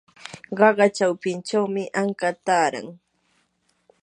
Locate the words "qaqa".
0.57-0.85